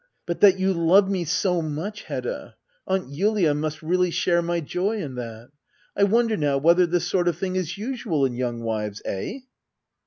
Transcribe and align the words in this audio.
But 0.25 0.41
that 0.41 0.57
you 0.57 0.73
love 0.73 1.11
me 1.11 1.25
so 1.25 1.61
much,^ 1.61 2.05
Hedda— 2.05 2.55
Aunt 2.87 3.13
Julia 3.13 3.53
must 3.53 3.83
really 3.83 4.09
share 4.09 4.41
my 4.41 4.59
joy 4.59 4.97
in 4.97 5.13
that 5.13 5.49
I 5.95 6.01
I 6.01 6.05
wonder, 6.05 6.35
now, 6.35 6.57
whether 6.57 6.87
this 6.87 7.07
sort 7.07 7.27
of 7.27 7.37
thing 7.37 7.55
is 7.55 7.77
usual 7.77 8.25
in 8.25 8.33
young 8.33 8.61
wives? 8.63 9.03
Eh? 9.05 9.41